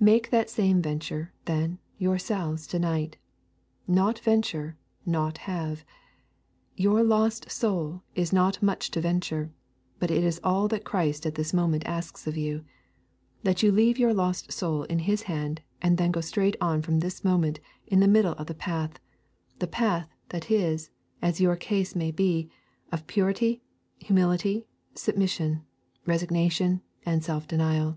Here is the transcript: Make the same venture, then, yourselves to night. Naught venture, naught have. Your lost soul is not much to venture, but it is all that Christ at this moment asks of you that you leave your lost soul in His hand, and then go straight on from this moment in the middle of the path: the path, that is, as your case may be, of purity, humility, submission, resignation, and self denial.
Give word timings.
Make 0.00 0.30
the 0.32 0.44
same 0.46 0.82
venture, 0.82 1.32
then, 1.44 1.78
yourselves 1.98 2.66
to 2.66 2.80
night. 2.80 3.16
Naught 3.86 4.18
venture, 4.18 4.76
naught 5.06 5.38
have. 5.46 5.84
Your 6.74 7.04
lost 7.04 7.48
soul 7.48 8.02
is 8.16 8.32
not 8.32 8.60
much 8.60 8.90
to 8.90 9.00
venture, 9.00 9.52
but 10.00 10.10
it 10.10 10.24
is 10.24 10.40
all 10.42 10.66
that 10.66 10.82
Christ 10.84 11.26
at 11.26 11.36
this 11.36 11.54
moment 11.54 11.86
asks 11.86 12.26
of 12.26 12.36
you 12.36 12.64
that 13.44 13.62
you 13.62 13.70
leave 13.70 14.00
your 14.00 14.12
lost 14.12 14.50
soul 14.50 14.82
in 14.82 14.98
His 14.98 15.22
hand, 15.30 15.62
and 15.80 15.96
then 15.96 16.10
go 16.10 16.20
straight 16.20 16.56
on 16.60 16.82
from 16.82 16.98
this 16.98 17.22
moment 17.22 17.60
in 17.86 18.00
the 18.00 18.08
middle 18.08 18.32
of 18.34 18.48
the 18.48 18.54
path: 18.54 18.98
the 19.60 19.68
path, 19.68 20.08
that 20.30 20.50
is, 20.50 20.90
as 21.22 21.40
your 21.40 21.54
case 21.54 21.94
may 21.94 22.10
be, 22.10 22.50
of 22.90 23.06
purity, 23.06 23.62
humility, 24.00 24.66
submission, 24.96 25.62
resignation, 26.04 26.82
and 27.06 27.22
self 27.22 27.46
denial. 27.46 27.96